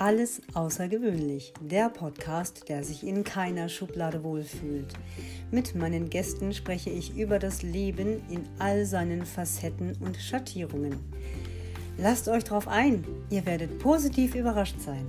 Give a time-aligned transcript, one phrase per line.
[0.00, 4.94] Alles außergewöhnlich, der Podcast, der sich in keiner Schublade wohlfühlt.
[5.50, 11.00] Mit meinen Gästen spreche ich über das Leben in all seinen Facetten und Schattierungen.
[11.96, 15.04] Lasst euch drauf ein, ihr werdet positiv überrascht sein.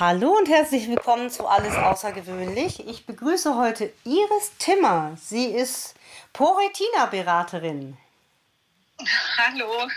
[0.00, 2.88] Hallo und herzlich willkommen zu Alles Außergewöhnlich.
[2.88, 5.14] Ich begrüße heute Iris Timmer.
[5.20, 5.94] Sie ist
[6.32, 7.98] ProRetina-Beraterin.
[9.36, 9.90] Hallo,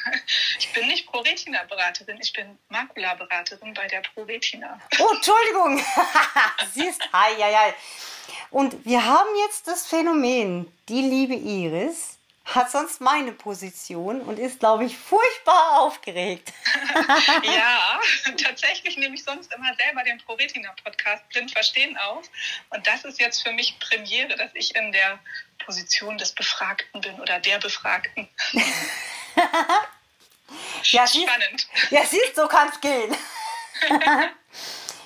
[0.59, 4.77] ich bin nicht ProRetina-Beraterin, ich bin Makula-Beraterin bei der ProRetina.
[4.99, 5.81] Oh, Entschuldigung.
[6.73, 7.73] Siehst, hi, hi, hi.
[8.51, 14.59] Und wir haben jetzt das Phänomen, die liebe Iris hat sonst meine Position und ist,
[14.59, 16.51] glaube ich, furchtbar aufgeregt.
[17.43, 17.99] ja,
[18.43, 22.29] tatsächlich nehme ich sonst immer selber den ProRetina-Podcast Blind Verstehen auf.
[22.69, 25.19] Und das ist jetzt für mich Premiere, dass ich in der
[25.65, 28.27] Position des Befragten bin oder der Befragten.
[30.83, 31.67] ja, Spannend.
[31.91, 33.15] ja, siehst, so kann es gehen.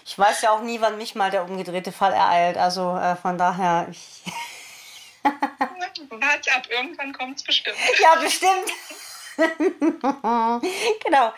[0.06, 2.58] ich weiß ja auch nie, wann mich mal der umgedrehte Fall ereilt.
[2.58, 4.24] Also äh, von daher, ich
[6.10, 7.78] Warte ab, irgendwann kommt es bestimmt.
[8.00, 8.72] Ja, bestimmt.
[11.04, 11.34] genau.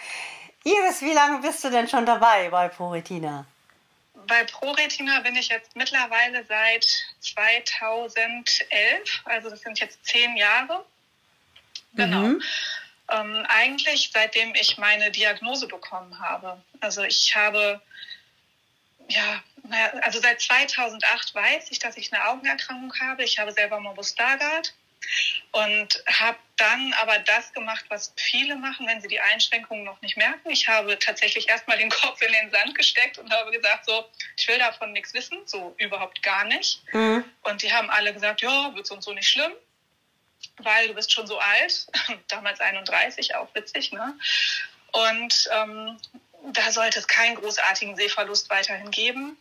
[0.63, 3.45] Iris, wie lange bist du denn schon dabei bei ProRetina?
[4.27, 6.85] Bei ProRetina bin ich jetzt mittlerweile seit
[7.21, 10.85] 2011, also das sind jetzt zehn Jahre.
[11.93, 12.21] Genau.
[12.21, 12.43] Mhm.
[13.11, 16.61] Ähm, eigentlich seitdem ich meine Diagnose bekommen habe.
[16.79, 17.81] Also ich habe
[19.07, 19.43] ja
[20.01, 23.23] also seit 2008 weiß ich, dass ich eine Augenerkrankung habe.
[23.23, 24.73] Ich habe selber Morbus Stargardt
[25.51, 30.17] und habe dann aber das gemacht, was viele machen, wenn sie die Einschränkungen noch nicht
[30.17, 30.49] merken.
[30.49, 34.05] Ich habe tatsächlich erstmal den Kopf in den Sand gesteckt und habe gesagt, so,
[34.37, 36.81] ich will davon nichts wissen, so überhaupt gar nicht.
[36.93, 37.23] Mhm.
[37.43, 39.53] Und die haben alle gesagt, ja, wird so und so nicht schlimm,
[40.57, 41.87] weil du bist schon so alt,
[42.27, 44.17] damals 31, auch witzig, ne?
[44.91, 45.97] Und ähm,
[46.43, 49.37] da sollte es keinen großartigen Sehverlust weiterhin geben.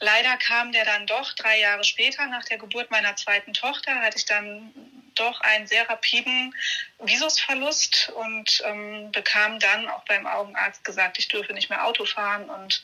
[0.00, 4.18] Leider kam der dann doch drei Jahre später, nach der Geburt meiner zweiten Tochter, hatte
[4.18, 4.72] ich dann
[5.14, 6.54] doch einen sehr rapiden
[6.98, 12.50] Visusverlust und ähm, bekam dann auch beim Augenarzt gesagt, ich dürfe nicht mehr Auto fahren.
[12.50, 12.82] Und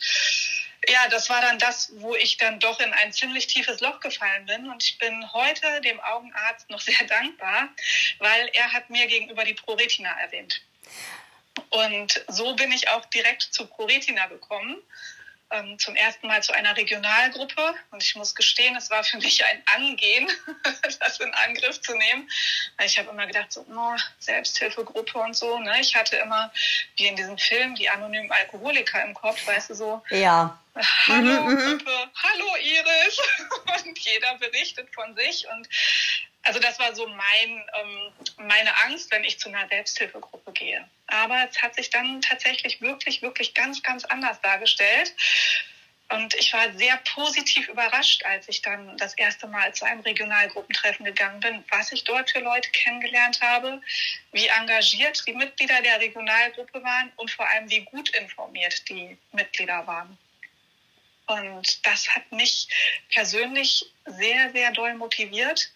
[0.86, 4.47] ja, das war dann das, wo ich dann doch in ein ziemlich tiefes Loch gefallen
[4.47, 4.70] bin.
[4.70, 7.69] Und ich bin heute dem Augenarzt noch sehr dankbar,
[8.19, 10.62] weil er hat mir gegenüber die ProRetina erwähnt.
[11.71, 14.77] Und so bin ich auch direkt zu ProRetina gekommen.
[15.51, 17.75] Ähm, zum ersten Mal zu einer Regionalgruppe.
[17.91, 20.29] Und ich muss gestehen, es war für mich ein Angehen,
[21.01, 22.29] das in Angriff zu nehmen.
[22.77, 25.59] Weil ich habe immer gedacht, so, oh, Selbsthilfegruppe und so.
[25.59, 25.81] Ne?
[25.81, 26.53] Ich hatte immer,
[26.97, 30.03] wie in diesem Film, die anonymen Alkoholiker im Kopf, weißt du, so.
[30.11, 30.59] Ja.
[31.09, 31.79] Hallo mhm, mhm.
[31.79, 33.19] Gruppe, hallo Iris.
[33.87, 35.47] Und jeder berichtet von sich.
[35.49, 35.67] Und
[36.43, 40.88] also das war so mein, ähm, meine Angst, wenn ich zu einer Selbsthilfegruppe gehe.
[41.06, 45.15] Aber es hat sich dann tatsächlich wirklich, wirklich ganz, ganz anders dargestellt.
[46.10, 51.04] Und ich war sehr positiv überrascht, als ich dann das erste Mal zu einem Regionalgruppentreffen
[51.04, 53.82] gegangen bin, was ich dort für Leute kennengelernt habe,
[54.32, 59.87] wie engagiert die Mitglieder der Regionalgruppe waren und vor allem wie gut informiert die Mitglieder
[59.87, 60.16] waren.
[61.27, 62.69] Und das hat mich
[63.10, 65.71] persönlich sehr, sehr doll motiviert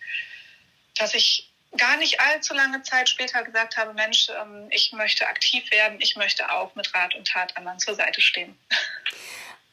[0.97, 5.70] dass ich gar nicht allzu lange Zeit später gesagt habe, Mensch, ähm, ich möchte aktiv
[5.70, 8.58] werden, ich möchte auch mit Rat und Tat anderen zur Seite stehen.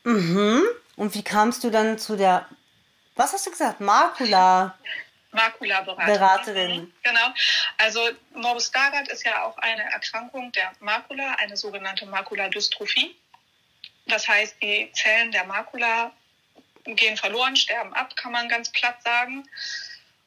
[0.04, 0.64] Mhm.
[0.96, 2.48] Und wie kamst du dann zu der,
[3.16, 4.78] was hast du gesagt, Makula?
[5.32, 6.14] Makula-Beraterin.
[6.14, 6.94] Beraterin.
[7.04, 7.34] Genau.
[7.78, 13.16] Also Morbus Stargardt ist ja auch eine Erkrankung der Makula, eine sogenannte Makuladystrophie.
[14.08, 16.12] Das heißt, die Zellen der Makula
[16.86, 19.48] gehen verloren, sterben ab, kann man ganz platt sagen.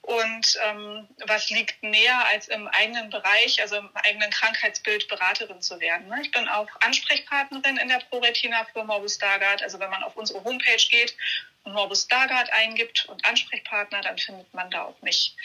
[0.02, 5.78] Und ähm, was liegt näher, als im eigenen Bereich, also im eigenen Krankheitsbild Beraterin zu
[5.78, 6.08] werden.
[6.08, 6.20] Ne?
[6.22, 9.62] Ich bin auch Ansprechpartnerin in der ProRetina für Morbus Stargardt.
[9.62, 11.16] Also wenn man auf unsere Homepage geht
[11.62, 15.36] und Morbus Stargardt eingibt und Ansprechpartner, dann findet man da auch mich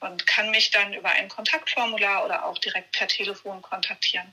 [0.00, 4.32] und kann mich dann über ein Kontaktformular oder auch direkt per Telefon kontaktieren.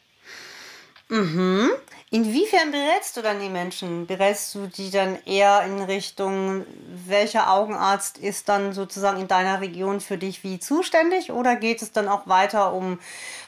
[1.09, 1.69] Mhm.
[2.09, 4.05] Inwiefern berätst du dann die Menschen?
[4.05, 6.65] Berätst du die dann eher in Richtung,
[7.07, 11.31] welcher Augenarzt ist dann sozusagen in deiner Region für dich wie zuständig?
[11.31, 12.99] Oder geht es dann auch weiter um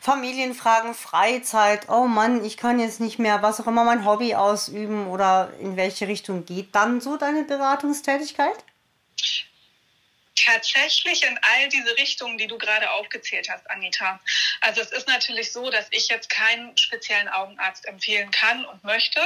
[0.01, 1.89] Familienfragen, Freizeit?
[1.89, 5.75] Oh Mann, ich kann jetzt nicht mehr, was auch immer mein Hobby ausüben oder in
[5.75, 8.63] welche Richtung geht dann so deine Beratungstätigkeit?
[10.35, 14.19] Tatsächlich in all diese Richtungen, die du gerade aufgezählt hast, Anita.
[14.61, 19.19] Also es ist natürlich so, dass ich jetzt keinen speziellen Augenarzt empfehlen kann und möchte.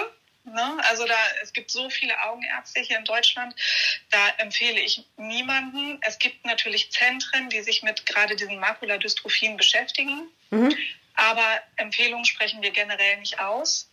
[0.45, 0.77] Ne?
[0.83, 3.53] Also da, es gibt so viele Augenärzte hier in Deutschland,
[4.09, 5.99] da empfehle ich niemanden.
[6.01, 10.29] Es gibt natürlich Zentren, die sich mit gerade diesen Makuladystrophien beschäftigen.
[10.49, 10.75] Mhm.
[11.15, 13.91] Aber Empfehlungen sprechen wir generell nicht aus.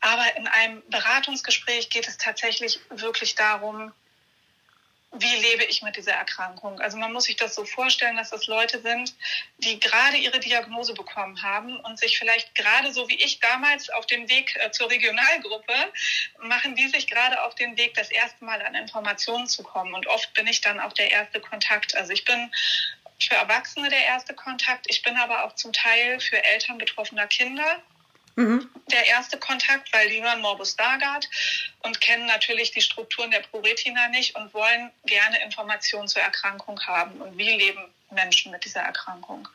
[0.00, 3.92] Aber in einem Beratungsgespräch geht es tatsächlich wirklich darum,
[5.14, 6.80] wie lebe ich mit dieser Erkrankung?
[6.80, 9.14] Also man muss sich das so vorstellen, dass das Leute sind,
[9.58, 14.06] die gerade ihre Diagnose bekommen haben und sich vielleicht gerade so wie ich damals auf
[14.06, 15.74] dem Weg äh, zur Regionalgruppe,
[16.40, 19.92] machen die sich gerade auf den Weg, das erste Mal an Informationen zu kommen.
[19.92, 21.94] Und oft bin ich dann auch der erste Kontakt.
[21.94, 22.50] Also ich bin
[23.20, 24.86] für Erwachsene der erste Kontakt.
[24.88, 27.82] Ich bin aber auch zum Teil für Eltern betroffener Kinder
[28.36, 28.68] Mhm.
[28.90, 31.28] Der erste Kontakt, weil die hören Morbus Stargardt
[31.80, 37.20] und kennen natürlich die Strukturen der ProRetina nicht und wollen gerne Informationen zur Erkrankung haben
[37.20, 39.48] und wie leben Menschen mit dieser Erkrankung.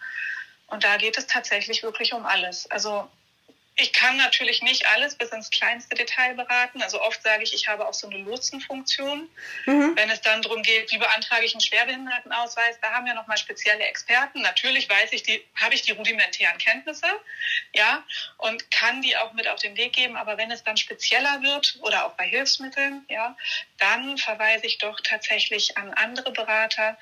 [0.67, 2.69] Und da geht es tatsächlich wirklich um alles.
[2.69, 3.09] Also
[3.79, 6.81] ich kann natürlich nicht alles bis ins kleinste Detail beraten.
[6.81, 9.29] Also oft sage ich, ich habe auch so eine Lotsenfunktion.
[9.67, 9.95] Mhm.
[9.95, 13.83] Wenn es dann darum geht, wie beantrage ich einen Schwerbehindertenausweis, da haben wir nochmal spezielle
[13.83, 14.41] Experten.
[14.41, 17.07] Natürlich weiß ich, die, habe ich die rudimentären Kenntnisse,
[17.73, 18.03] ja,
[18.37, 20.17] und kann die auch mit auf den Weg geben.
[20.17, 23.37] Aber wenn es dann spezieller wird oder auch bei Hilfsmitteln, ja,
[23.77, 26.97] dann verweise ich doch tatsächlich an andere Berater,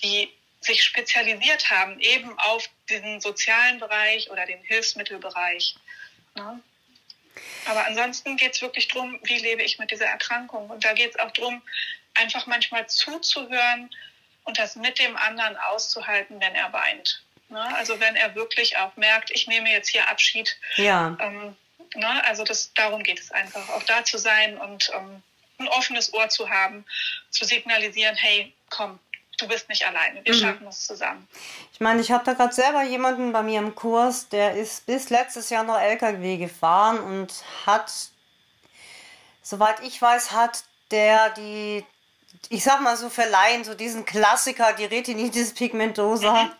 [0.00, 5.74] die sich spezialisiert haben, eben auf diesen sozialen Bereich oder den Hilfsmittelbereich.
[6.34, 6.60] Ne?
[7.66, 10.70] Aber ansonsten geht es wirklich darum, wie lebe ich mit dieser Erkrankung.
[10.70, 11.62] Und da geht es auch darum,
[12.14, 13.90] einfach manchmal zuzuhören
[14.44, 17.22] und das mit dem anderen auszuhalten, wenn er weint.
[17.48, 17.62] Ne?
[17.76, 20.56] Also wenn er wirklich auch merkt, ich nehme jetzt hier Abschied.
[20.76, 21.16] Ja.
[21.20, 21.56] Ähm,
[21.94, 22.24] ne?
[22.24, 25.22] Also das, darum geht es einfach, auch da zu sein und ähm,
[25.58, 26.84] ein offenes Ohr zu haben,
[27.30, 28.98] zu signalisieren, hey, komm,
[29.40, 30.38] du bist nicht alleine, wir mhm.
[30.38, 31.28] schaffen das zusammen.
[31.72, 35.10] Ich meine, ich habe da gerade selber jemanden bei mir im Kurs, der ist bis
[35.10, 37.32] letztes Jahr noch LKW gefahren und
[37.66, 37.92] hat,
[39.42, 41.84] soweit ich weiß, hat der die,
[42.48, 46.44] ich sag mal so verleihen, so diesen Klassiker, die Retinitis pigmentosa.
[46.44, 46.50] Mhm.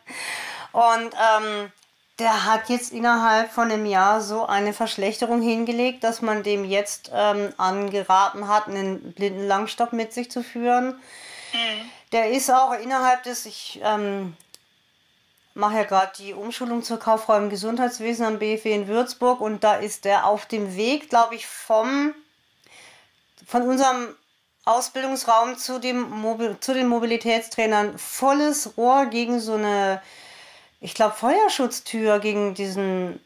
[0.73, 1.73] Und ähm,
[2.21, 7.11] der hat jetzt innerhalb von einem Jahr so eine Verschlechterung hingelegt, dass man dem jetzt
[7.13, 11.01] ähm, angeraten hat, einen blinden Langstock mit sich zu führen.
[11.53, 11.91] Mhm.
[12.13, 14.37] Der ist auch innerhalb des, ich ähm,
[15.55, 19.77] mache ja gerade die Umschulung zur Kauffrau im Gesundheitswesen am BFW in Würzburg und da
[19.77, 22.15] ist der auf dem Weg, glaube ich, vom
[23.47, 24.15] von unserem
[24.65, 30.01] Ausbildungsraum zu, dem Mobil zu den Mobilitätstrainern volles Rohr gegen so eine,
[30.81, 33.21] ich glaube, Feuerschutztür, gegen diesen.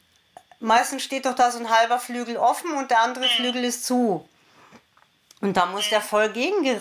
[0.60, 3.28] Meistens steht doch da so ein halber Flügel offen und der andere.
[3.28, 4.26] Flügel ist zu.
[5.44, 6.72] Und da muss der voll gegen äh,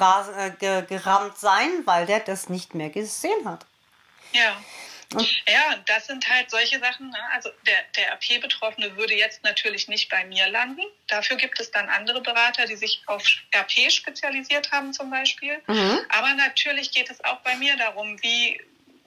[0.87, 3.65] gerammt sein, weil der das nicht mehr gesehen hat.
[4.31, 4.55] Ja.
[5.13, 7.09] Und ja, das sind halt solche Sachen.
[7.09, 7.17] Ne?
[7.33, 10.81] Also der, der RP-Betroffene würde jetzt natürlich nicht bei mir landen.
[11.07, 13.21] Dafür gibt es dann andere Berater, die sich auf
[13.53, 15.61] RP spezialisiert haben zum Beispiel.
[15.67, 15.99] Mhm.
[16.07, 18.61] Aber natürlich geht es auch bei mir darum, wie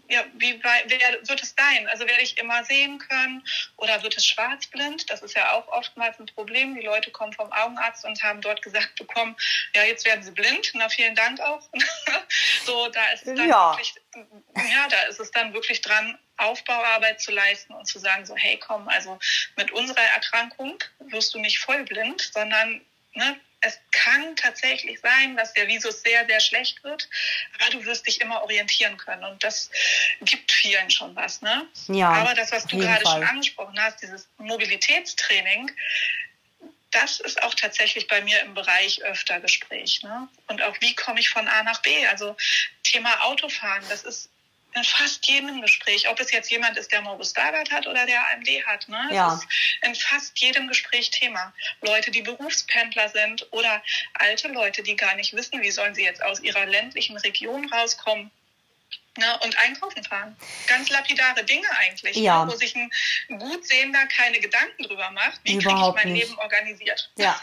[0.09, 1.89] ja, wie wer wird es sein?
[1.89, 5.11] Also werde ich immer sehen können oder wird es schwarzblind?
[5.11, 6.75] Das ist ja auch oftmals ein Problem.
[6.75, 9.37] Die Leute kommen vom Augenarzt und haben dort gesagt bekommen,
[9.75, 10.71] ja, jetzt werden sie blind.
[10.75, 11.63] Na, vielen Dank auch.
[12.65, 13.73] so, da ist es dann ja.
[13.73, 13.95] wirklich,
[14.73, 18.59] ja, da ist es dann wirklich dran, Aufbauarbeit zu leisten und zu sagen, so, hey,
[18.59, 19.19] komm, also
[19.57, 25.67] mit unserer Erkrankung wirst du nicht vollblind, sondern ne, es kann tatsächlich sein, dass der
[25.67, 27.09] Visus sehr, sehr schlecht wird,
[27.59, 29.71] aber du wirst dich immer orientieren können und das
[30.21, 31.43] gibt vielen schon was.
[31.43, 31.67] Ne?
[31.89, 33.15] Ja, aber das, was du gerade Fall.
[33.15, 35.71] schon angesprochen hast, dieses Mobilitätstraining,
[36.91, 40.03] das ist auch tatsächlich bei mir im Bereich öfter Gespräch.
[40.03, 40.29] Ne?
[40.47, 42.07] Und auch, wie komme ich von A nach B?
[42.07, 42.37] Also
[42.85, 44.31] Thema Autofahren, das ist
[44.77, 48.21] in fast jedem Gespräch, ob es jetzt jemand ist, der Morbus Stargardt hat oder der
[48.33, 48.89] AMD hat.
[48.89, 49.09] Ne?
[49.11, 49.31] Ja.
[49.31, 49.49] Das ist
[49.83, 51.53] in fast jedem Gespräch Thema.
[51.81, 53.83] Leute, die Berufspendler sind oder
[54.15, 58.31] alte Leute, die gar nicht wissen, wie sollen sie jetzt aus ihrer ländlichen Region rauskommen.
[59.19, 60.37] Ne, und einkaufen fahren.
[60.67, 62.45] Ganz lapidare Dinge eigentlich, ja.
[62.45, 62.91] ne, wo sich ein
[63.39, 66.29] gut Sehender keine Gedanken drüber macht, wie kriege ich mein nicht.
[66.29, 67.11] Leben organisiert.
[67.17, 67.35] Ja,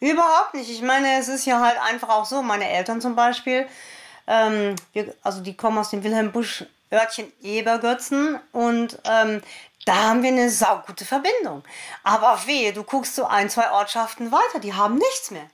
[0.00, 0.68] überhaupt nicht.
[0.68, 3.68] Ich meine, es ist ja halt einfach auch so, meine Eltern zum Beispiel,
[4.26, 9.42] ähm, wir, also die kommen aus dem Wilhelm Busch Örtchen Ebergötzen und ähm,
[9.86, 11.64] da haben wir eine saugute Verbindung.
[12.02, 15.48] Aber wehe, du guckst so ein, zwei Ortschaften weiter, die haben nichts mehr.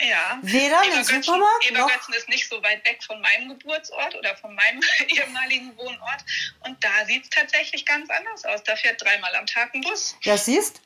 [0.00, 0.38] Ja.
[0.42, 4.80] Weder einen Supermarkt Ebergötzen ist nicht so weit weg von meinem Geburtsort oder von meinem
[5.08, 6.24] ehemaligen Wohnort.
[6.64, 8.62] Und da sieht es tatsächlich ganz anders aus.
[8.62, 10.16] Da fährt dreimal am Tag ein Bus.
[10.22, 10.80] Ja, siehst.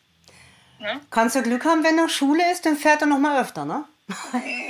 [0.79, 1.01] Ne?
[1.11, 3.85] Kannst du Glück haben, wenn noch Schule ist, dann fährt er noch mal öfter, ne?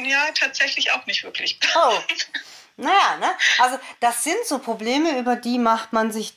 [0.04, 1.58] Ja, tatsächlich auch nicht wirklich.
[1.74, 1.98] Oh.
[2.76, 3.30] Naja, ne?
[3.58, 6.36] Also das sind so Probleme, über die macht man sich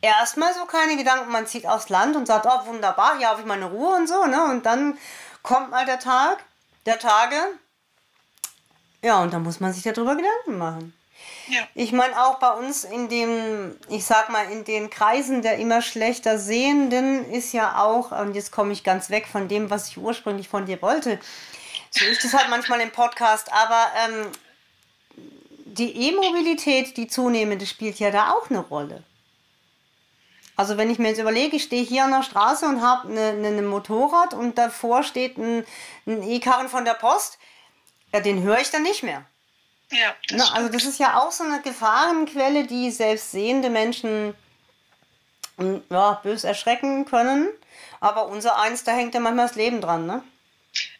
[0.00, 1.30] erstmal so keine Gedanken.
[1.30, 4.24] Man zieht aufs Land und sagt, oh wunderbar, hier habe ich meine Ruhe und so,
[4.26, 4.44] ne?
[4.44, 4.98] Und dann
[5.42, 6.44] kommt mal der Tag.
[6.86, 7.36] der Tage.
[9.02, 10.94] Ja, und da muss man sich darüber Gedanken machen.
[11.48, 11.62] Ja.
[11.74, 15.82] Ich meine auch bei uns in dem, ich sag mal, in den Kreisen der immer
[15.82, 19.98] schlechter Sehenden ist ja auch, und jetzt komme ich ganz weg von dem, was ich
[19.98, 21.18] ursprünglich von dir wollte.
[21.90, 24.32] So ist das halt manchmal im Podcast, aber ähm,
[25.74, 29.02] die E-Mobilität, die zunehmende, spielt ja da auch eine Rolle.
[30.56, 33.40] Also wenn ich mir jetzt überlege, ich stehe hier an der Straße und habe ein
[33.40, 35.64] ne, ne Motorrad und davor steht ein,
[36.06, 37.38] ein E-Karren von der Post,
[38.12, 39.24] ja, den höre ich dann nicht mehr.
[39.90, 40.14] Ja.
[40.28, 44.34] Das Na, also das ist ja auch so eine Gefahrenquelle, die selbst sehende Menschen
[45.58, 47.48] hm, ja, bös erschrecken können.
[48.00, 50.24] Aber unser eins, da hängt ja manchmal das Leben dran, ne?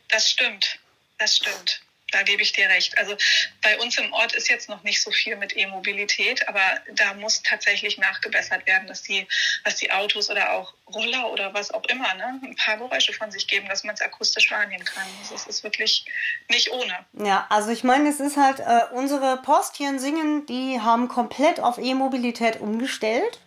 [0.08, 0.78] Das stimmt.
[1.18, 2.96] Das stimmt da gebe ich dir recht.
[2.98, 3.16] Also
[3.62, 6.60] bei uns im Ort ist jetzt noch nicht so viel mit E-Mobilität, aber
[6.94, 9.26] da muss tatsächlich nachgebessert werden, dass die,
[9.64, 13.30] dass die Autos oder auch Roller oder was auch immer ne, ein paar Geräusche von
[13.30, 15.06] sich geben, dass man es akustisch wahrnehmen kann.
[15.20, 16.06] Also es ist wirklich
[16.48, 17.04] nicht ohne.
[17.12, 21.08] Ja, also ich meine, es ist halt, äh, unsere Post hier in Singen, die haben
[21.08, 23.38] komplett auf E-Mobilität umgestellt.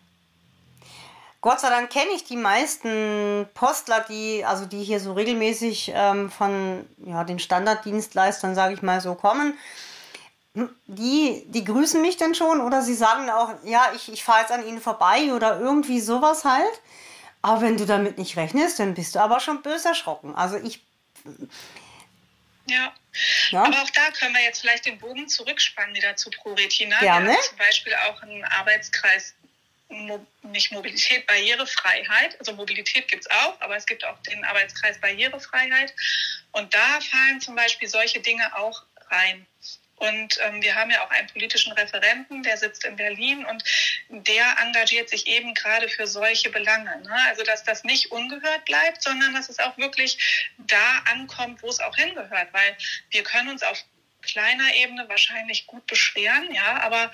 [1.42, 6.30] Gott sei Dank kenne ich die meisten Postler, die, also die hier so regelmäßig ähm,
[6.30, 9.58] von ja, den Standarddienstleistern, sage ich mal so, kommen.
[10.86, 14.52] Die, die grüßen mich dann schon oder sie sagen auch, ja, ich, ich fahre jetzt
[14.52, 16.82] an ihnen vorbei oder irgendwie sowas halt.
[17.42, 20.36] Aber wenn du damit nicht rechnest, dann bist du aber schon böse erschrocken.
[20.36, 20.84] Also ich.
[22.68, 22.94] Ja.
[23.50, 23.64] ja.
[23.64, 27.00] Aber auch da können wir jetzt vielleicht den Bogen zurückspannen wieder zu ProRetina.
[27.00, 27.30] Gerne.
[27.30, 29.34] Wir haben zum Beispiel auch einen Arbeitskreis
[29.92, 32.40] Mo nicht Mobilität, Barrierefreiheit.
[32.40, 35.94] Also Mobilität gibt es auch, aber es gibt auch den Arbeitskreis Barrierefreiheit.
[36.52, 39.46] Und da fallen zum Beispiel solche Dinge auch rein.
[40.02, 43.64] Und ähm, wir haben ja auch einen politischen Referenten, der sitzt in Berlin und
[44.10, 47.02] der engagiert sich eben gerade für solche Belange.
[47.02, 47.16] Ne?
[47.28, 50.18] Also dass das nicht ungehört bleibt, sondern dass es auch wirklich
[50.58, 52.52] da ankommt, wo es auch hingehört.
[52.52, 52.76] Weil
[53.12, 53.78] wir können uns auf
[54.22, 57.12] kleiner Ebene wahrscheinlich gut beschweren, ja, aber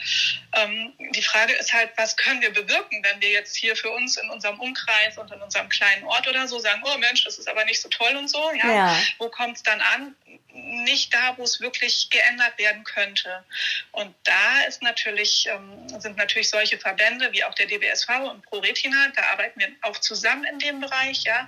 [0.54, 4.18] ähm, die Frage ist halt, was können wir bewirken, wenn wir jetzt hier für uns
[4.18, 7.48] in unserem Umkreis und in unserem kleinen Ort oder so sagen, oh Mensch, das ist
[7.48, 8.98] aber nicht so toll und so, ja, ja.
[9.18, 10.16] wo kommt es dann an?
[10.54, 13.46] Nicht da, wo es wirklich geändert werden könnte.
[13.92, 19.10] Und da ist natürlich, ähm, sind natürlich solche Verbände wie auch der DBSV und ProRetina,
[19.16, 21.48] da arbeiten wir auch zusammen in dem Bereich, ja,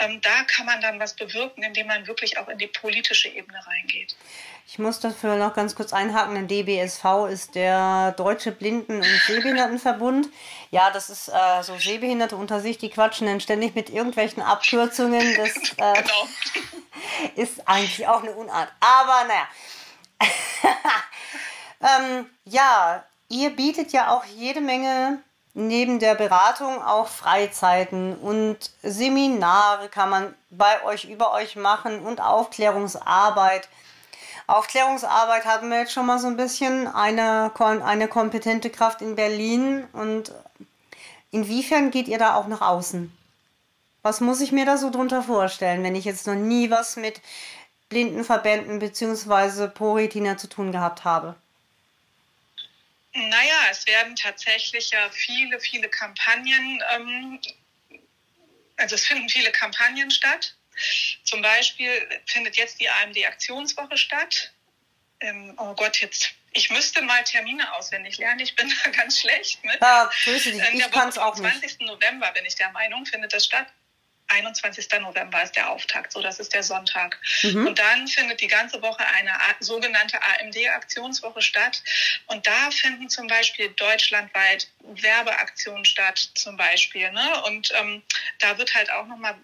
[0.00, 3.64] ähm, da kann man dann was bewirken, indem man wirklich auch in die politische Ebene
[3.66, 4.14] reingeht.
[4.72, 10.28] Ich muss dafür noch ganz kurz einhaken, der DBSV ist der Deutsche Blinden- und Sehbehindertenverbund.
[10.70, 15.36] Ja, das ist äh, so Sehbehinderte unter sich, die quatschen dann ständig mit irgendwelchen Abkürzungen.
[15.36, 16.28] Das äh, genau.
[17.34, 18.68] ist eigentlich auch eine Unart.
[18.78, 19.48] Aber naja.
[21.98, 25.18] ähm, ja, ihr bietet ja auch jede Menge
[25.52, 32.20] neben der Beratung auch Freizeiten und Seminare kann man bei euch über euch machen und
[32.20, 33.68] Aufklärungsarbeit.
[34.50, 36.86] Aufklärungsarbeit hatten wir jetzt schon mal so ein bisschen.
[36.88, 39.84] Eine, eine kompetente Kraft in Berlin.
[39.92, 40.32] Und
[41.30, 43.16] inwiefern geht ihr da auch nach außen?
[44.02, 47.20] Was muss ich mir da so drunter vorstellen, wenn ich jetzt noch nie was mit
[47.90, 49.68] Blindenverbänden bzw.
[49.68, 51.36] Poritina zu tun gehabt habe?
[53.12, 57.40] Naja, es werden tatsächlich ja viele, viele Kampagnen, ähm,
[58.76, 60.54] also es finden viele Kampagnen statt
[61.24, 61.90] zum Beispiel
[62.26, 64.52] findet jetzt die AMD-Aktionswoche statt.
[65.20, 68.40] Ähm, oh Gott, jetzt ich müsste mal Termine auswendig lernen.
[68.40, 69.80] Ich bin da ganz schlecht mit.
[69.80, 70.62] Ja, grüße dich.
[70.62, 71.44] Ich kann es auch nicht.
[71.44, 71.80] Am 20.
[71.80, 73.66] November bin ich der Meinung, findet das statt.
[74.30, 74.88] 21.
[75.00, 77.20] November ist der Auftakt, so das ist der Sonntag.
[77.42, 77.66] Mhm.
[77.66, 81.82] Und dann findet die ganze Woche eine sogenannte AMD-Aktionswoche statt.
[82.26, 87.10] Und da finden zum Beispiel deutschlandweit Werbeaktionen statt, zum Beispiel.
[87.10, 87.42] Ne?
[87.42, 88.02] Und ähm,
[88.38, 89.34] da wird halt auch nochmal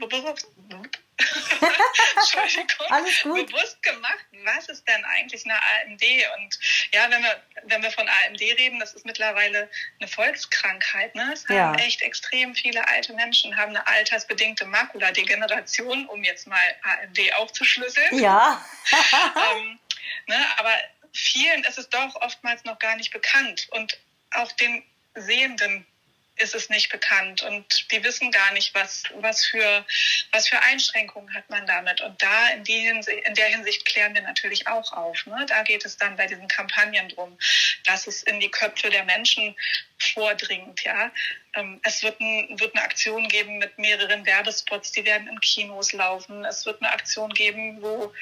[2.16, 3.46] Entschuldigung, Alles gut.
[3.46, 6.02] bewusst gemacht, was ist denn eigentlich eine AMD?
[6.38, 6.58] Und
[6.92, 11.14] ja, wenn wir, wenn wir von AMD reden, das ist mittlerweile eine Volkskrankheit.
[11.14, 11.30] Ne?
[11.32, 11.68] Es ja.
[11.68, 18.18] haben echt extrem viele alte Menschen, haben eine altersbedingte Makuladegeneration, um jetzt mal AMD aufzuschlüsseln.
[18.18, 18.64] Ja.
[19.56, 19.78] ähm,
[20.26, 20.46] ne?
[20.58, 20.75] Aber
[21.12, 23.68] vielen ist es doch oftmals noch gar nicht bekannt.
[23.70, 23.99] Und
[24.32, 25.87] auch den Sehenden
[26.37, 29.85] ist es nicht bekannt und die wissen gar nicht, was, was, für,
[30.33, 32.00] was für Einschränkungen hat man damit.
[32.02, 35.25] Und da in, die Hinsicht, in der Hinsicht klären wir natürlich auch auf.
[35.26, 35.47] Ne?
[35.49, 37.38] Da geht es dann bei diesen Kampagnen drum,
[37.85, 39.57] dass es in die Köpfe der Menschen
[39.99, 40.85] vordringt.
[40.85, 41.11] Ja?
[41.55, 45.93] Ähm, es wird, ein, wird eine Aktion geben mit mehreren Werbespots, die werden in Kinos
[45.93, 46.45] laufen.
[46.45, 48.12] Es wird eine Aktion geben, wo,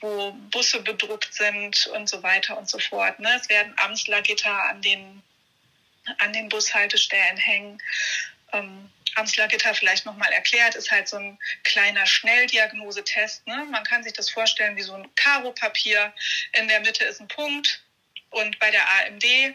[0.00, 3.20] wo Busse bedruckt sind und so weiter und so fort.
[3.20, 3.30] Ne?
[3.40, 5.22] Es werden Amtslergitter an den
[6.18, 7.82] an den Bushaltestellen hängen.
[8.52, 13.46] Ähm, Amsler-Gitter vielleicht nochmal erklärt, ist halt so ein kleiner Schnelldiagnosetest.
[13.46, 13.66] Ne?
[13.70, 16.12] Man kann sich das vorstellen wie so ein Karo-Papier.
[16.52, 17.82] In der Mitte ist ein Punkt
[18.30, 19.54] und bei der AMD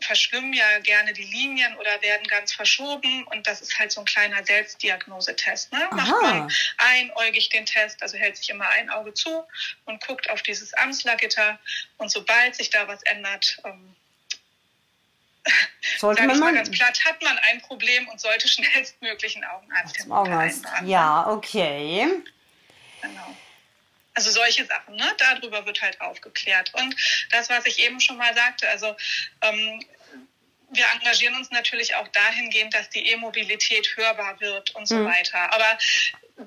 [0.00, 4.04] verschwimmen ja gerne die Linien oder werden ganz verschoben und das ist halt so ein
[4.04, 5.72] kleiner Selbstdiagnosetest.
[5.72, 5.88] Ne?
[5.90, 9.44] Macht man einäugig den Test, also hält sich immer ein Auge zu
[9.86, 11.58] und guckt auf dieses Amsler-Gitter
[11.96, 13.96] und sobald sich da was ändert, ähm,
[15.98, 20.88] sollte man mal ganz platt, hat man ein Problem und sollte schnellstmöglich einen Augenarzt vereinbaren.
[20.88, 22.08] Ja, okay.
[23.02, 23.36] Genau.
[24.14, 25.14] Also solche Sachen, ne?
[25.18, 26.72] Darüber wird halt aufgeklärt.
[26.74, 26.96] Und
[27.32, 28.96] das, was ich eben schon mal sagte, also
[29.42, 29.84] ähm,
[30.70, 35.06] wir engagieren uns natürlich auch dahingehend, dass die E-Mobilität hörbar wird und so mhm.
[35.06, 35.52] weiter.
[35.52, 35.78] Aber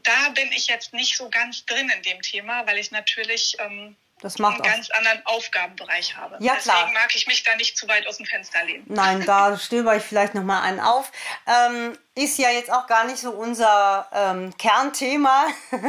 [0.03, 3.95] da bin ich jetzt nicht so ganz drin in dem Thema, weil ich natürlich ähm,
[4.21, 6.37] das macht einen ganz anderen Aufgabenbereich habe.
[6.39, 6.91] Ja, Deswegen klar.
[6.93, 8.83] mag ich mich da nicht zu weit aus dem Fenster lehnen.
[8.87, 11.11] Nein, da stöber ich vielleicht noch mal einen auf.
[11.47, 15.47] Ähm, ist ja jetzt auch gar nicht so unser ähm, Kernthema.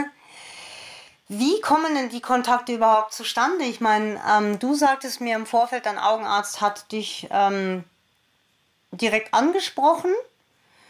[1.28, 3.64] Wie kommen denn die Kontakte überhaupt zustande?
[3.64, 7.84] Ich meine, ähm, du sagtest mir im Vorfeld, dein Augenarzt hat dich ähm,
[8.92, 10.12] direkt angesprochen,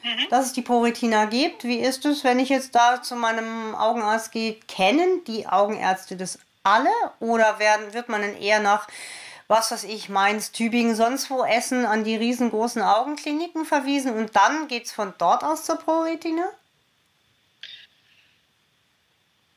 [0.03, 0.29] mhm.
[0.31, 1.65] dass es die Poritina gibt.
[1.65, 4.55] Wie ist es, wenn ich jetzt da zu meinem Augenarzt gehe?
[4.67, 8.89] Kennen die Augenärzte das alle oder werden, wird man dann eher nach,
[9.49, 14.69] was weiß ich, Mainz, Tübingen, sonst wo Essen an die riesengroßen Augenkliniken verwiesen und dann
[14.69, 16.45] geht es von dort aus zur ProRetina?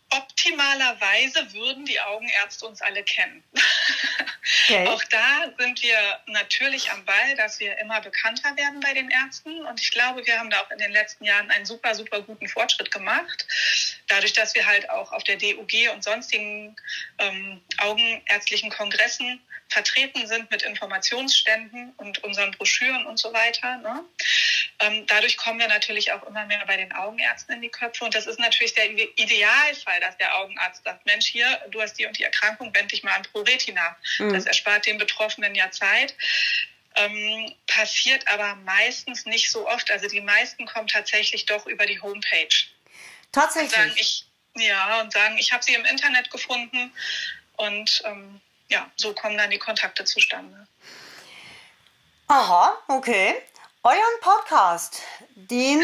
[0.10, 3.44] Optimalerweise würden die Augenärzte uns alle kennen.
[4.44, 4.88] Okay.
[4.88, 5.98] Auch da sind wir
[6.28, 9.66] natürlich am Ball, dass wir immer bekannter werden bei den Ärzten.
[9.66, 12.48] Und ich glaube, wir haben da auch in den letzten Jahren einen super, super guten
[12.50, 13.48] Fortschritt gemacht.
[14.08, 16.76] Dadurch, dass wir halt auch auf der DUG und sonstigen
[17.20, 23.78] ähm, augenärztlichen Kongressen vertreten sind mit Informationsständen und unseren Broschüren und so weiter.
[23.78, 24.04] Ne?
[24.80, 28.04] Ähm, dadurch kommen wir natürlich auch immer mehr bei den Augenärzten in die Köpfe.
[28.04, 32.06] Und das ist natürlich der Idealfall, dass der Augenarzt sagt, Mensch, hier, du hast die
[32.06, 33.96] und die Erkrankung, wend dich mal an ProRetina.
[34.20, 34.34] Mhm.
[34.34, 36.16] Das erspart den Betroffenen ja Zeit.
[36.96, 39.90] Ähm, passiert aber meistens nicht so oft.
[39.92, 42.48] Also die meisten kommen tatsächlich doch über die Homepage.
[43.32, 43.72] Tatsächlich.
[43.72, 46.94] Und sagen, ich, ja, und sagen, ich habe sie im Internet gefunden
[47.58, 50.68] und ähm, ja, so kommen dann die Kontakte zustande.
[52.28, 53.42] Aha, okay.
[53.86, 55.02] Euren Podcast,
[55.36, 55.84] den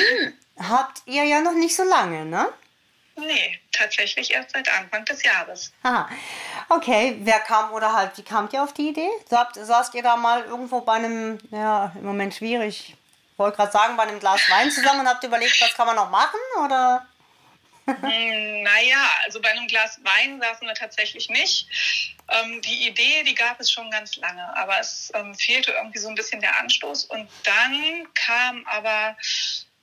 [0.58, 2.48] habt ihr ja noch nicht so lange, ne?
[3.18, 5.74] Nee, tatsächlich erst seit Anfang des Jahres.
[5.84, 6.08] Aha.
[6.70, 9.10] Okay, wer kam oder halt, wie kamt ihr auf die Idee?
[9.30, 12.96] Saßt, saßt ihr da mal irgendwo bei einem, ja, im Moment schwierig,
[13.34, 15.98] ich wollte gerade sagen, bei einem Glas Wein zusammen und habt überlegt, was kann man
[15.98, 17.06] noch machen, oder?
[18.02, 21.67] Hm, naja, also bei einem Glas Wein saßen wir tatsächlich nicht.
[22.30, 26.10] Ähm, die Idee, die gab es schon ganz lange, aber es ähm, fehlte irgendwie so
[26.10, 27.06] ein bisschen der Anstoß.
[27.06, 29.17] Und dann kam aber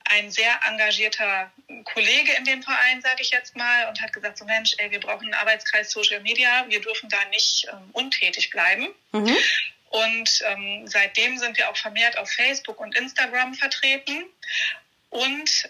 [0.09, 1.51] ein sehr engagierter
[1.83, 4.99] Kollege in dem Verein, sage ich jetzt mal, und hat gesagt, so Mensch, ey, wir
[4.99, 8.87] brauchen einen Arbeitskreis Social Media, wir dürfen da nicht ähm, untätig bleiben.
[9.11, 9.37] Mhm.
[9.89, 14.25] Und ähm, seitdem sind wir auch vermehrt auf Facebook und Instagram vertreten.
[15.09, 15.69] Und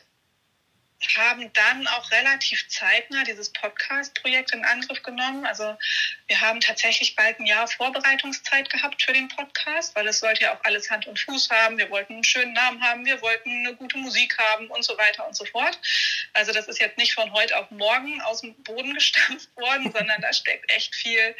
[1.15, 5.45] haben dann auch relativ zeitnah dieses Podcast-Projekt in Angriff genommen.
[5.45, 5.77] Also
[6.25, 10.55] wir haben tatsächlich bald ein Jahr Vorbereitungszeit gehabt für den Podcast, weil es sollte ja
[10.55, 11.77] auch alles Hand und Fuß haben.
[11.77, 15.27] Wir wollten einen schönen Namen haben, wir wollten eine gute Musik haben und so weiter
[15.27, 15.79] und so fort.
[16.33, 20.21] Also das ist jetzt nicht von heute auf morgen aus dem Boden gestampft worden, sondern
[20.21, 21.35] da steckt echt viel,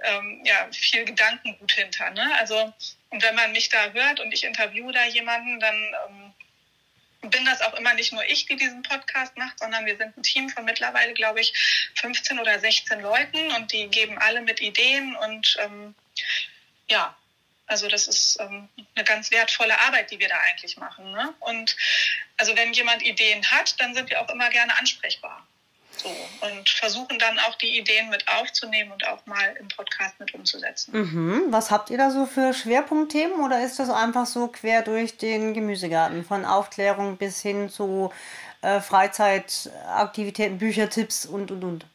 [0.00, 2.10] ähm, ja, viel Gedankengut hinter.
[2.10, 2.34] Ne?
[2.38, 2.72] Also
[3.12, 6.31] und wenn man mich da hört und ich interviewe da jemanden, dann ähm,
[7.22, 10.22] bin das auch immer nicht nur ich, die diesen Podcast macht, sondern wir sind ein
[10.22, 11.52] Team von mittlerweile, glaube ich,
[11.94, 15.94] 15 oder 16 Leuten und die geben alle mit Ideen und ähm,
[16.88, 17.16] ja,
[17.66, 21.10] also das ist ähm, eine ganz wertvolle Arbeit, die wir da eigentlich machen.
[21.12, 21.32] Ne?
[21.40, 21.76] Und
[22.36, 25.46] also wenn jemand Ideen hat, dann sind wir auch immer gerne ansprechbar.
[26.02, 26.08] So,
[26.46, 30.92] und versuchen dann auch die Ideen mit aufzunehmen und auch mal im Podcast mit umzusetzen.
[30.92, 31.42] Mhm.
[31.50, 35.54] Was habt ihr da so für Schwerpunktthemen oder ist das einfach so quer durch den
[35.54, 38.12] Gemüsegarten, von Aufklärung bis hin zu
[38.62, 41.86] äh, Freizeitaktivitäten, Büchertipps und und und?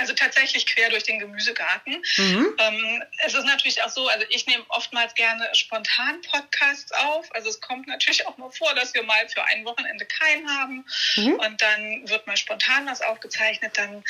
[0.00, 2.02] Also tatsächlich quer durch den Gemüsegarten.
[2.16, 2.54] Mhm.
[2.58, 7.32] Ähm, es ist natürlich auch so, also ich nehme oftmals gerne spontan Podcasts auf.
[7.34, 10.86] Also es kommt natürlich auch mal vor, dass wir mal für ein Wochenende keinen haben
[11.16, 11.34] mhm.
[11.34, 13.76] und dann wird mal spontan was aufgezeichnet.
[13.76, 14.02] Dann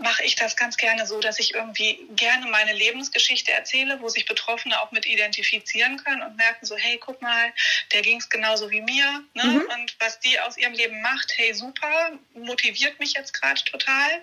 [0.00, 4.26] mache ich das ganz gerne so, dass ich irgendwie gerne meine Lebensgeschichte erzähle, wo sich
[4.26, 7.52] Betroffene auch mit identifizieren können und merken so, hey, guck mal,
[7.92, 9.22] der ging es genauso wie mir.
[9.34, 9.44] Ne?
[9.44, 9.60] Mhm.
[9.60, 14.22] Und was die aus ihrem Leben macht, hey, super, motiviert mich jetzt gerade total.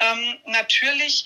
[0.00, 1.24] Ähm, natürlich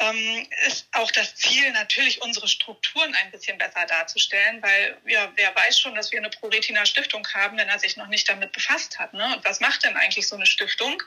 [0.00, 5.54] ähm, ist auch das Ziel, natürlich unsere Strukturen ein bisschen besser darzustellen, weil ja, wer
[5.54, 9.12] weiß schon, dass wir eine ProRetina-Stiftung haben, wenn er sich noch nicht damit befasst hat.
[9.12, 9.36] Ne?
[9.36, 11.02] Und was macht denn eigentlich so eine Stiftung?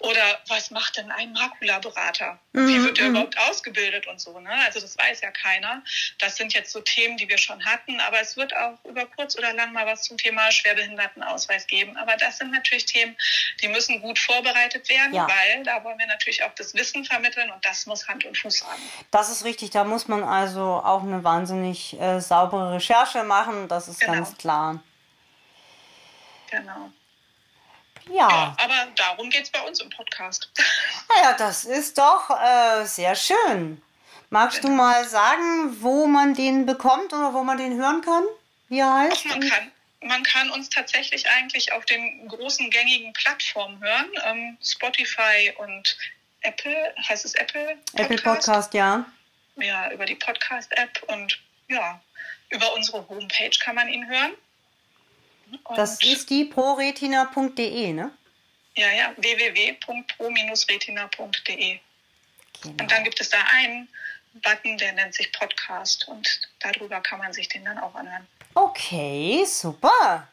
[0.00, 2.38] Oder was macht denn ein Makulaberater?
[2.52, 2.68] Mhm.
[2.68, 3.10] Wie wird er mhm.
[3.10, 4.38] überhaupt ausgebildet und so?
[4.38, 4.50] Ne?
[4.64, 5.82] Also das weiß ja keiner.
[6.18, 9.36] Das sind jetzt so Themen, die wir schon hatten, aber es wird auch über kurz
[9.36, 11.96] oder lang mal was zum Thema Schwerbehindertenausweis geben.
[11.96, 13.16] Aber das sind natürlich Themen,
[13.60, 15.26] die müssen gut vorbereitet werden, ja.
[15.28, 18.64] weil da wollen wir natürlich auch das Wissen vermitteln und das muss Hand und Fuß
[18.64, 18.82] haben.
[19.10, 19.70] Das ist richtig.
[19.70, 23.66] Da muss man also auch eine wahnsinnig äh, saubere Recherche machen.
[23.68, 24.12] Das ist genau.
[24.12, 24.80] ganz klar.
[26.50, 26.90] Genau.
[28.10, 28.28] Ja.
[28.28, 30.50] ja aber darum geht es bei uns im Podcast.
[31.08, 33.80] Naja, das ist doch äh, sehr schön.
[34.28, 38.24] Magst du mal sagen, wo man den bekommt oder wo man den hören kann?
[38.68, 39.24] Wie er heißt?
[39.26, 44.10] Ach, man, kann, man kann uns tatsächlich eigentlich auf den großen gängigen Plattformen hören.
[44.24, 45.96] Ähm, Spotify und
[46.42, 47.76] Apple, heißt es Apple?
[47.76, 47.98] Podcast?
[47.98, 49.04] Apple Podcast, ja.
[49.56, 52.00] Ja, über die Podcast-App und ja,
[52.50, 54.34] über unsere Homepage kann man ihn hören.
[55.64, 58.12] Und das ist die proretina.de, ne?
[58.74, 61.80] Ja, ja, www.pro-retina.de.
[62.62, 62.82] Genau.
[62.82, 63.88] Und dann gibt es da einen
[64.34, 68.26] Button, der nennt sich Podcast und darüber kann man sich den dann auch anhören.
[68.54, 70.28] Okay, super.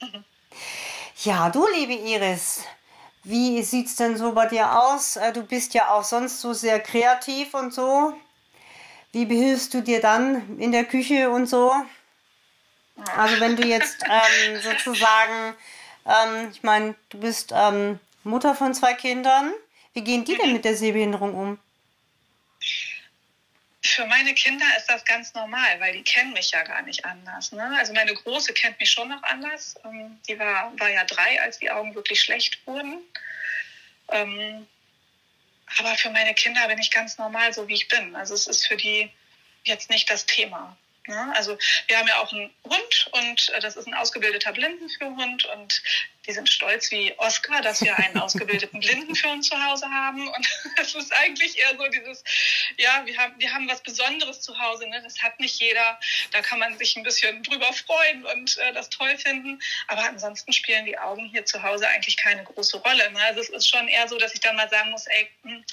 [0.00, 0.24] Mhm.
[1.22, 2.64] Ja, du liebe Iris,
[3.24, 5.16] wie sieht es denn so bei dir aus?
[5.16, 8.14] Äh, du bist ja auch sonst so sehr kreativ und so.
[9.12, 11.72] Wie behilfst du dir dann in der Küche und so?
[13.16, 15.54] Also wenn du jetzt ähm, sozusagen,
[16.06, 19.52] ähm, ich meine, du bist ähm, Mutter von zwei Kindern,
[19.92, 21.58] wie gehen die denn mit der Sehbehinderung um?
[23.82, 27.52] Für meine Kinder ist das ganz normal, weil die kennen mich ja gar nicht anders.
[27.52, 27.76] Ne?
[27.78, 29.76] Also meine Große kennt mich schon noch anders.
[29.84, 32.98] Ähm, die war, war ja drei, als die Augen wirklich schlecht wurden.
[34.08, 34.66] Ähm,
[35.78, 38.14] aber für meine Kinder bin ich ganz normal, so wie ich bin.
[38.16, 39.10] Also es ist für die
[39.64, 40.76] jetzt nicht das Thema.
[41.06, 41.32] Ne?
[41.34, 41.58] Also
[41.88, 45.82] wir haben ja auch einen Hund und äh, das ist ein ausgebildeter Blindenführhund und
[46.26, 50.48] die sind stolz wie Oscar, dass wir einen ausgebildeten Blindenführer zu Hause haben und
[50.80, 52.22] es ist eigentlich eher so dieses,
[52.76, 55.00] ja, wir haben, wir haben was Besonderes zu Hause, ne?
[55.02, 55.98] das hat nicht jeder,
[56.32, 60.52] da kann man sich ein bisschen drüber freuen und äh, das toll finden, aber ansonsten
[60.52, 63.10] spielen die Augen hier zu Hause eigentlich keine große Rolle.
[63.10, 63.22] Ne?
[63.22, 65.64] Also es ist schon eher so, dass ich dann mal sagen muss, ey, hm,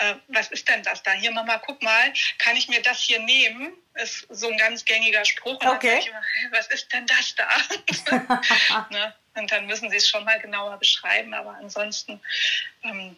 [0.00, 1.12] äh, was ist denn das da?
[1.12, 3.72] Hier, Mama, guck mal, kann ich mir das hier nehmen?
[3.94, 5.60] Ist so ein ganz gängiger Spruch.
[5.60, 5.90] Und okay.
[5.90, 8.88] dann ich immer, was ist denn das da?
[8.90, 9.14] ne?
[9.34, 11.34] Und dann müssen sie es schon mal genauer beschreiben.
[11.34, 12.20] Aber ansonsten
[12.82, 13.14] ähm,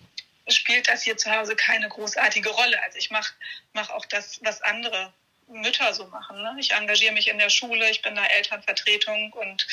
[0.48, 2.82] spielt das hier zu Hause keine großartige Rolle.
[2.82, 3.32] Also ich mache
[3.74, 5.12] mach auch das, was andere
[5.48, 6.42] Mütter so machen.
[6.42, 6.56] Ne?
[6.58, 9.66] Ich engagiere mich in der Schule, ich bin da Elternvertretung und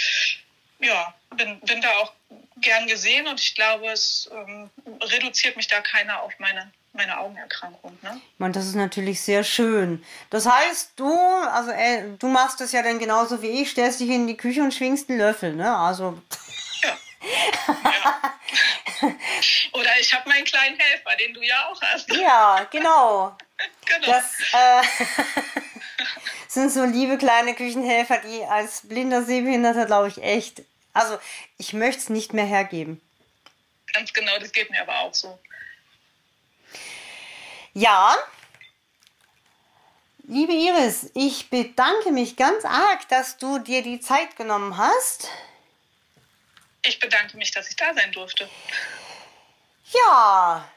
[0.80, 2.14] ja, bin, bin da auch
[2.58, 4.70] gern gesehen und ich glaube, es ähm,
[5.02, 7.98] reduziert mich da keiner auf meine meine Augenerkrankung.
[8.02, 8.22] Ne?
[8.38, 10.04] Meine, das ist natürlich sehr schön.
[10.30, 14.10] Das heißt, du, also äh, du machst das ja dann genauso wie ich, stellst dich
[14.10, 15.76] in die Küche und schwingst einen Löffel, ne?
[15.76, 16.22] Also.
[16.84, 16.98] Ja.
[17.68, 18.32] ja.
[19.74, 22.12] Oder ich habe meinen kleinen Helfer, den du ja auch hast.
[22.14, 23.36] Ja, genau.
[23.86, 24.08] genau.
[24.08, 24.84] Das äh,
[26.48, 30.64] sind so liebe kleine Küchenhelfer, die als blinder Sehbehinderter, glaube ich, echt.
[30.94, 31.20] Also,
[31.58, 33.02] ich möchte es nicht mehr hergeben.
[33.94, 35.40] Ganz genau, das geht mir aber auch so.
[37.74, 38.16] Ja,
[40.24, 45.30] liebe Iris, ich bedanke mich ganz arg, dass du dir die Zeit genommen hast.
[46.84, 48.50] Ich bedanke mich, dass ich da sein durfte.
[49.92, 50.68] Ja,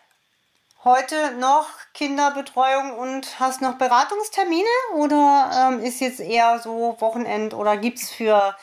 [0.85, 7.79] heute noch Kinderbetreuung und hast noch Beratungstermine oder ähm, ist jetzt eher so Wochenend oder
[7.79, 8.55] gibt es für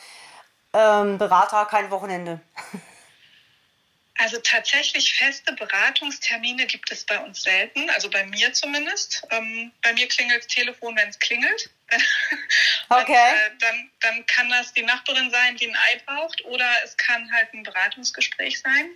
[0.72, 2.40] ähm, Berater kein Wochenende?
[4.20, 9.22] Also tatsächlich feste Beratungstermine gibt es bei uns selten, also bei mir zumindest.
[9.30, 11.70] Ähm, bei mir klingelt das Telefon, wenn es klingelt.
[12.90, 13.14] okay.
[13.14, 17.32] Äh, dann, dann kann das die Nachbarin sein, die ein Ei braucht, oder es kann
[17.32, 18.90] halt ein Beratungsgespräch sein.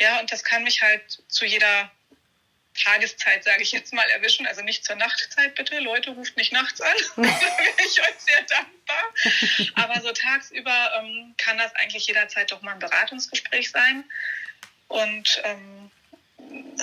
[0.00, 1.90] Ja, und das kann mich halt zu jeder
[2.74, 4.46] Tageszeit, sage ich jetzt mal, erwischen.
[4.46, 5.80] Also nicht zur Nachtzeit bitte.
[5.80, 6.94] Leute, ruft nicht nachts an.
[7.16, 9.74] da wäre ich euch sehr dankbar.
[9.84, 14.04] Aber so tagsüber ähm, kann das eigentlich jederzeit doch mal ein Beratungsgespräch sein.
[14.92, 15.90] Und ähm,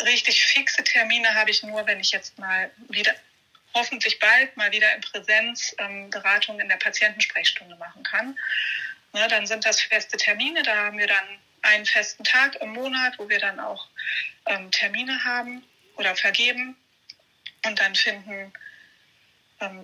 [0.04, 3.13] richtig fixe Termine habe ich nur, wenn ich jetzt mal wieder,
[3.76, 8.36] hoffentlich bald mal wieder in Präsenz ähm, Beratung in der Patientensprechstunde machen kann.
[9.13, 13.19] Ne, dann sind das feste Termine, da haben wir dann einen festen Tag im Monat,
[13.19, 13.88] wo wir dann auch
[14.48, 15.63] ähm, Termine haben
[15.95, 16.76] oder vergeben.
[17.63, 18.52] Und dann finden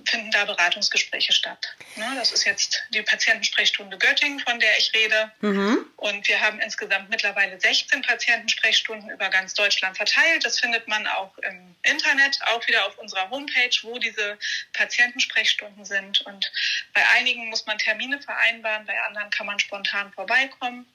[0.05, 1.75] finden da Beratungsgespräche statt.
[1.95, 5.31] Ne, das ist jetzt die Patientensprechstunde Göttingen, von der ich rede.
[5.41, 5.85] Mhm.
[5.97, 10.45] Und wir haben insgesamt mittlerweile 16 Patientensprechstunden über ganz Deutschland verteilt.
[10.45, 14.37] Das findet man auch im Internet, auch wieder auf unserer Homepage, wo diese
[14.73, 16.21] Patientensprechstunden sind.
[16.21, 16.51] Und
[16.93, 20.85] bei einigen muss man Termine vereinbaren, bei anderen kann man spontan vorbeikommen.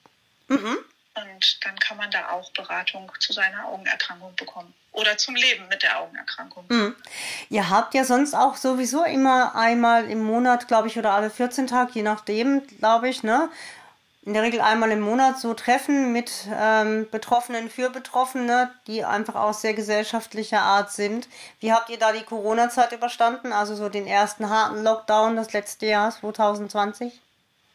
[0.47, 0.79] Mhm.
[1.15, 5.83] Und dann kann man da auch Beratung zu seiner Augenerkrankung bekommen oder zum Leben mit
[5.83, 6.65] der Augenerkrankung.
[6.69, 6.95] Mhm.
[7.49, 11.67] Ihr habt ja sonst auch sowieso immer einmal im Monat, glaube ich, oder alle 14
[11.67, 13.49] Tage, je nachdem, glaube ich, ne?
[14.23, 19.33] In der Regel einmal im Monat so Treffen mit ähm, Betroffenen für Betroffene, die einfach
[19.33, 21.27] auch sehr gesellschaftlicher Art sind.
[21.59, 23.51] Wie habt ihr da die Corona-Zeit überstanden?
[23.51, 27.19] Also so den ersten harten Lockdown das letzte Jahr 2020?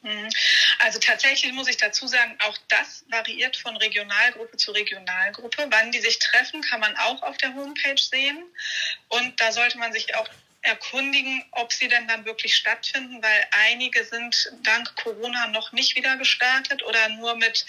[0.07, 0.31] Mhm.
[0.79, 5.66] Also tatsächlich muss ich dazu sagen, auch das variiert von Regionalgruppe zu Regionalgruppe.
[5.69, 8.38] Wann die sich treffen, kann man auch auf der Homepage sehen.
[9.09, 10.29] Und da sollte man sich auch
[10.62, 16.16] erkundigen, ob sie denn dann wirklich stattfinden, weil einige sind dank Corona noch nicht wieder
[16.16, 17.64] gestartet oder nur mit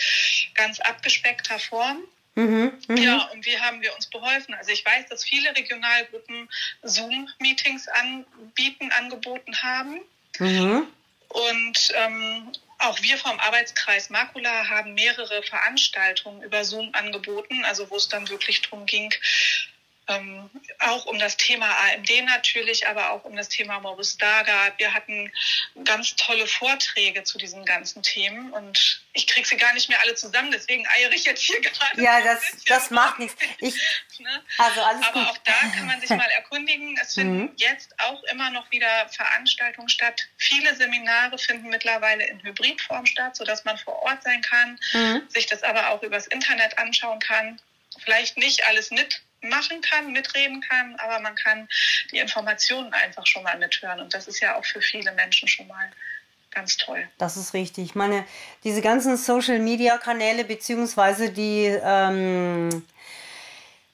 [0.53, 1.99] ganz abgespeckter Form.
[2.35, 3.01] Mhm, mh.
[3.01, 4.53] Ja, und wie haben wir uns beholfen?
[4.53, 6.47] Also ich weiß, dass viele Regionalgruppen
[6.83, 10.01] Zoom-Meetings anbieten, angeboten haben.
[10.37, 10.87] Mhm.
[11.29, 17.95] Und ähm, auch wir vom Arbeitskreis Makula haben mehrere Veranstaltungen über Zoom angeboten, also wo
[17.95, 19.13] es dann wirklich darum ging,
[20.07, 24.73] ähm, auch um das Thema AMD natürlich, aber auch um das Thema Morbus Daga.
[24.77, 25.31] Wir hatten
[25.83, 30.15] ganz tolle Vorträge zu diesen ganzen Themen und ich kriege sie gar nicht mehr alle
[30.15, 32.01] zusammen, deswegen eiere ich jetzt hier gerade.
[32.01, 33.35] Ja, das, das macht nichts.
[33.59, 33.75] Ich,
[34.19, 34.43] ne?
[34.57, 35.29] also alles aber gut.
[35.29, 36.97] auch da kann man sich mal erkundigen.
[37.01, 37.53] Es finden mhm.
[37.57, 40.27] jetzt auch immer noch wieder Veranstaltungen statt.
[40.37, 45.29] Viele Seminare finden mittlerweile in Hybridform statt, sodass man vor Ort sein kann, mhm.
[45.29, 47.59] sich das aber auch übers Internet anschauen kann.
[48.03, 51.67] Vielleicht nicht alles mit machen kann, mitreden kann, aber man kann
[52.11, 53.99] die Informationen einfach schon mal mithören.
[53.99, 55.91] Und das ist ja auch für viele Menschen schon mal
[56.51, 57.07] ganz toll.
[57.17, 57.85] Das ist richtig.
[57.85, 58.25] Ich meine,
[58.63, 62.85] diese ganzen Social-Media-Kanäle beziehungsweise die ähm,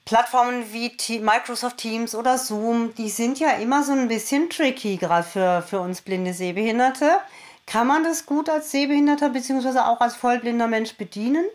[0.06, 5.27] Plattformen wie Microsoft Teams oder Zoom, die sind ja immer so ein bisschen tricky, gerade
[5.27, 7.19] für, für uns blinde Sehbehinderte.
[7.65, 11.45] Kann man das gut als Sehbehinderter beziehungsweise auch als vollblinder Mensch bedienen?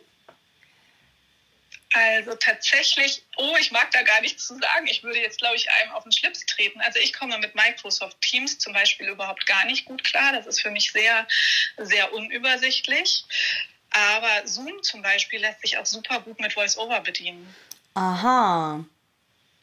[1.95, 4.87] Also tatsächlich, oh, ich mag da gar nichts zu sagen.
[4.87, 6.81] Ich würde jetzt, glaube ich, einem auf den Schlips treten.
[6.83, 10.33] Also ich komme mit Microsoft Teams zum Beispiel überhaupt gar nicht gut klar.
[10.33, 11.27] Das ist für mich sehr,
[11.79, 13.25] sehr unübersichtlich.
[13.91, 17.55] Aber Zoom zum Beispiel lässt sich auch super gut mit VoiceOver bedienen.
[17.95, 18.85] Aha.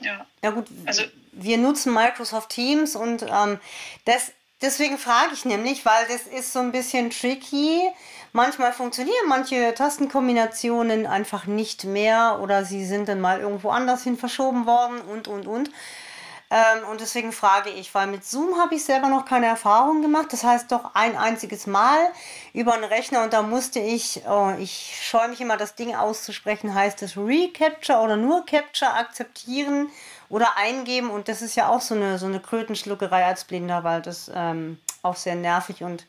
[0.02, 0.26] Ja.
[0.44, 3.60] Ja gut, also, wir nutzen Microsoft Teams und ähm,
[4.06, 7.82] das, deswegen frage ich nämlich, weil das ist so ein bisschen tricky
[8.36, 14.18] Manchmal funktionieren manche Tastenkombinationen einfach nicht mehr oder sie sind dann mal irgendwo anders hin
[14.18, 15.70] verschoben worden und, und, und.
[16.52, 20.34] Ähm, und deswegen frage ich, weil mit Zoom habe ich selber noch keine Erfahrung gemacht.
[20.34, 21.98] Das heißt doch ein einziges Mal
[22.52, 26.76] über einen Rechner und da musste ich, oh, ich scheue mich immer, das Ding auszusprechen,
[26.76, 29.90] heißt es Recapture oder nur Capture akzeptieren
[30.28, 31.10] oder eingeben.
[31.10, 34.78] Und das ist ja auch so eine, so eine Krötenschluckerei als Blinder, weil das ähm,
[35.04, 36.06] auch sehr nervig und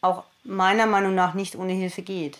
[0.00, 2.38] auch meiner Meinung nach nicht ohne Hilfe geht.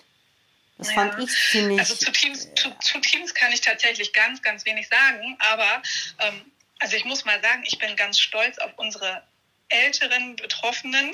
[0.78, 0.94] Das ja.
[0.94, 1.80] fand ich ziemlich.
[1.80, 5.82] Also zu Teams, zu, zu, Teams kann ich tatsächlich ganz, ganz wenig sagen, aber
[6.20, 9.22] ähm, also ich muss mal sagen, ich bin ganz stolz auf unsere
[9.68, 11.12] älteren Betroffenen.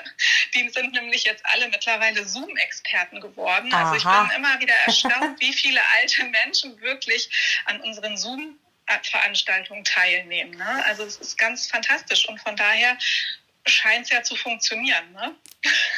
[0.54, 3.72] Die sind nämlich jetzt alle mittlerweile Zoom-Experten geworden.
[3.72, 3.92] Aha.
[3.92, 7.30] Also ich bin immer wieder erstaunt, wie viele alte Menschen wirklich
[7.66, 8.58] an unseren Zoom
[9.04, 10.56] Veranstaltungen teilnehmen.
[10.56, 10.84] Ne?
[10.84, 12.98] Also es ist ganz fantastisch und von daher
[13.66, 15.34] scheint es ja zu funktionieren, ne?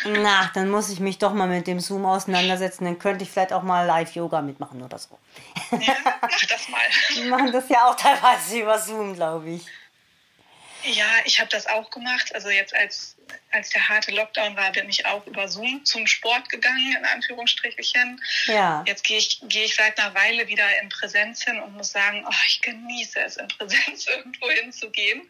[0.04, 2.84] Na, dann muss ich mich doch mal mit dem Zoom auseinandersetzen.
[2.84, 5.18] Dann könnte ich vielleicht auch mal Live-Yoga mitmachen oder so.
[5.70, 6.80] Ja, mach das mal.
[7.14, 9.62] Wir machen das ja auch teilweise über Zoom, glaube ich.
[10.84, 12.34] Ja, ich habe das auch gemacht.
[12.34, 13.16] Also jetzt als,
[13.52, 18.20] als der harte Lockdown war, bin ich auch über Zoom zum Sport gegangen, in Anführungsstrichen.
[18.46, 18.84] Ja.
[18.86, 22.26] Jetzt gehe ich, gehe ich seit einer Weile wieder in Präsenz hin und muss sagen,
[22.28, 25.22] oh, ich genieße es, in Präsenz irgendwo hinzugehen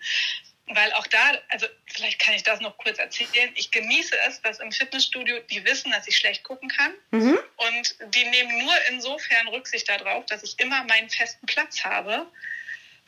[0.67, 4.61] weil auch da, also vielleicht kann ich das noch kurz erzählen, ich genieße es, dass
[4.61, 7.39] im Fitnessstudio die wissen, dass ich schlecht gucken kann mhm.
[7.57, 12.27] und die nehmen nur insofern Rücksicht darauf, dass ich immer meinen festen Platz habe.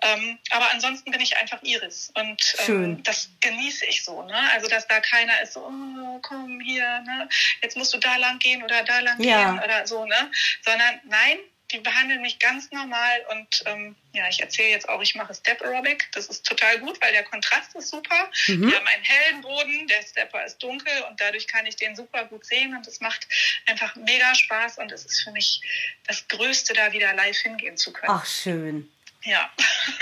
[0.02, 4.22] Ähm, aber ansonsten bin ich einfach Iris und ähm, das genieße ich so.
[4.22, 4.36] Ne?
[4.52, 7.26] Also dass da keiner ist so, oh, komm hier, ne?
[7.62, 9.52] jetzt musst du da lang gehen oder da lang ja.
[9.52, 10.30] gehen oder so, ne?
[10.62, 11.38] Sondern nein,
[11.76, 15.60] die behandeln mich ganz normal und ähm, ja, ich erzähle jetzt auch, ich mache Step
[15.60, 16.08] Aerobic.
[16.12, 18.30] Das ist total gut, weil der Kontrast ist super.
[18.46, 18.68] Mhm.
[18.68, 22.24] Wir haben einen hellen Boden, der Stepper ist dunkel und dadurch kann ich den super
[22.24, 23.28] gut sehen und es macht
[23.66, 25.60] einfach mega Spaß und es ist für mich
[26.06, 28.12] das Größte, da wieder live hingehen zu können.
[28.12, 28.90] Ach, schön.
[29.22, 29.50] Ja.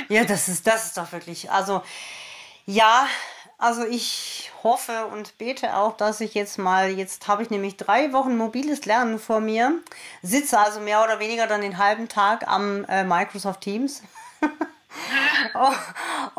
[0.08, 1.82] Ja, das ist, das ist doch wirklich, also
[2.66, 3.08] Ja,
[3.58, 8.12] also ich hoffe und bete auch, dass ich jetzt mal, jetzt habe ich nämlich drei
[8.12, 9.78] Wochen mobiles Lernen vor mir,
[10.22, 14.02] sitze also mehr oder weniger dann den halben Tag am äh, Microsoft Teams.
[15.54, 15.72] Oh,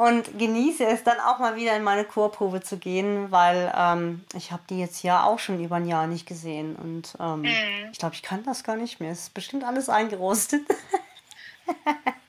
[0.02, 4.52] und genieße es dann auch mal wieder in meine Chorprobe zu gehen, weil ähm, ich
[4.52, 7.90] habe die jetzt ja auch schon über ein Jahr nicht gesehen und ähm, mhm.
[7.92, 9.12] ich glaube, ich kann das gar nicht mehr.
[9.12, 10.64] Es ist bestimmt alles eingerostet.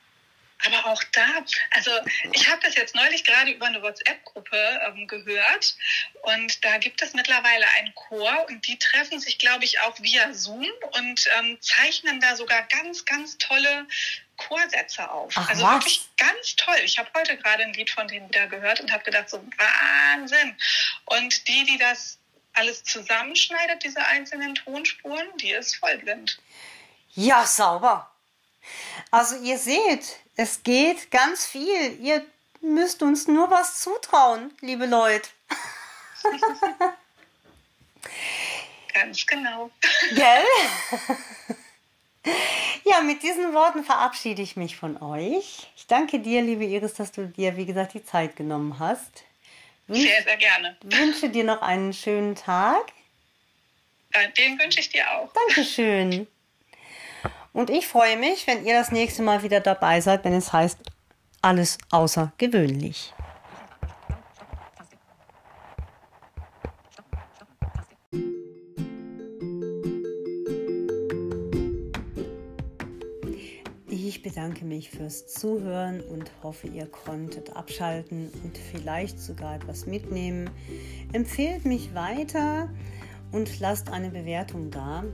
[0.67, 1.27] Aber auch da,
[1.71, 1.91] also
[2.33, 5.77] ich habe das jetzt neulich gerade über eine WhatsApp-Gruppe ähm, gehört
[6.23, 10.33] und da gibt es mittlerweile einen Chor und die treffen sich, glaube ich, auch via
[10.33, 13.87] Zoom und ähm, zeichnen da sogar ganz, ganz tolle
[14.37, 15.33] Chorsätze auf.
[15.37, 15.75] Ach, also was?
[15.75, 16.79] wirklich ganz toll.
[16.85, 20.57] Ich habe heute gerade ein Lied von denen wieder gehört und habe gedacht, so Wahnsinn.
[21.07, 22.19] Und die, die das
[22.53, 26.39] alles zusammenschneidet, diese einzelnen Tonspuren, die ist vollblind.
[27.15, 28.11] Ja, sauber.
[29.11, 31.99] Also ihr seht, es geht ganz viel.
[32.01, 32.25] Ihr
[32.61, 35.29] müsst uns nur was zutrauen, liebe Leute.
[38.95, 39.71] ganz genau.
[40.15, 40.45] Gell?
[42.85, 45.69] Ja, mit diesen Worten verabschiede ich mich von euch.
[45.77, 49.25] Ich danke dir, liebe Iris, dass du dir, wie gesagt, die Zeit genommen hast.
[49.87, 50.77] Wünsch, sehr, sehr gerne.
[50.83, 52.93] Wünsche dir noch einen schönen Tag.
[54.37, 55.33] Den wünsche ich dir auch.
[55.33, 56.27] Dankeschön.
[57.57, 60.79] Und ich freue mich, wenn ihr das nächste Mal wieder dabei seid, wenn es heißt,
[61.41, 63.15] alles außergewöhnlich.
[73.89, 80.51] Ich bedanke mich fürs Zuhören und hoffe, ihr konntet abschalten und vielleicht sogar etwas mitnehmen.
[81.15, 82.69] Empfehlt mich weiter
[83.33, 85.05] und lasst eine Bewertung da.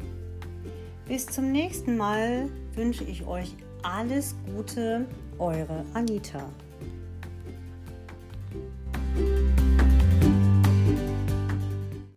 [1.06, 5.06] Bis zum nächsten Mal wünsche ich euch alles Gute,
[5.38, 6.48] eure Anita.